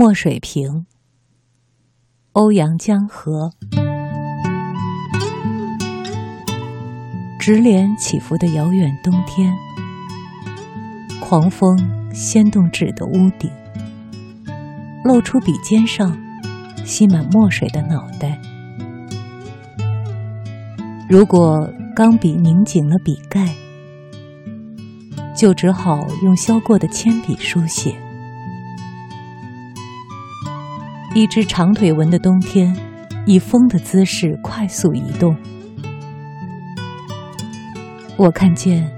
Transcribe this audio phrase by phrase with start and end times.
[0.00, 0.86] 墨水瓶，
[2.32, 3.52] 欧阳江河。
[7.38, 9.54] 直连起伏的遥远冬天，
[11.20, 11.78] 狂风
[12.14, 13.50] 掀动纸的屋顶。
[15.04, 16.16] 露出笔尖上
[16.82, 18.40] 吸满墨水的脑袋。
[21.10, 23.54] 如果钢笔拧紧了笔盖，
[25.36, 27.94] 就只好用削过的铅笔书写。
[31.14, 32.76] 一只长腿纹的冬天，
[33.26, 35.36] 以风的姿势快速移动。
[38.16, 38.90] 我看见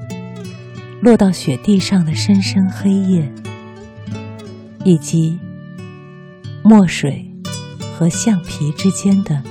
[1.01, 3.33] 落到雪地上的深深黑夜，
[4.85, 5.39] 以及。
[6.65, 7.29] 墨水
[7.93, 9.43] 和橡皮之间的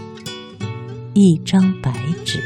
[1.14, 1.92] 一张白
[2.24, 2.40] 纸，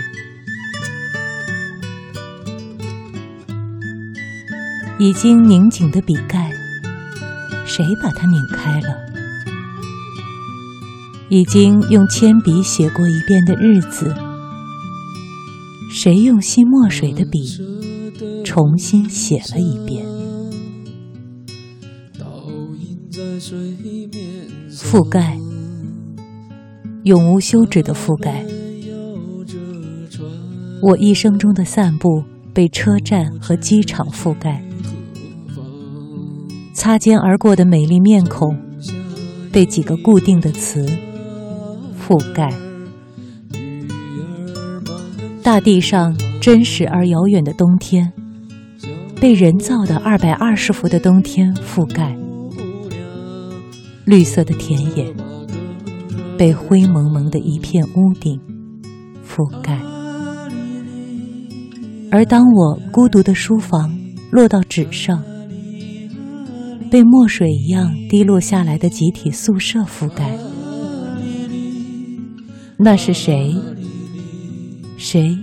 [4.98, 6.52] 已经拧紧的笔盖，
[7.64, 9.05] 谁把它拧开了？
[11.30, 14.14] 已经用铅笔写过一遍的日子，
[15.92, 17.44] 谁用吸墨水的笔
[18.44, 20.06] 重新写了一遍？
[24.72, 25.40] 覆盖，
[27.04, 28.46] 永无休止的覆盖。
[30.84, 32.24] 我一生中的散步
[32.54, 34.64] 被车站和机场覆盖，
[36.72, 38.56] 擦肩而过的美丽面孔
[39.52, 40.86] 被几个固定的词
[42.08, 42.54] 覆盖。
[45.42, 48.14] 大地上真实而遥远的冬天，
[49.20, 52.16] 被人造的二百二十伏的冬天覆盖。
[54.06, 55.12] 绿色的田野
[56.38, 58.40] 被灰蒙蒙的一片屋顶
[59.28, 59.80] 覆盖，
[62.12, 63.98] 而当我孤独的书房
[64.32, 65.24] 落到纸上，
[66.92, 70.38] 被墨水一样滴落下来的集体宿舍覆盖，
[72.78, 73.56] 那是谁？
[74.98, 75.38] 谁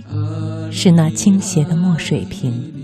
[0.71, 2.82] 是那倾斜的墨水瓶？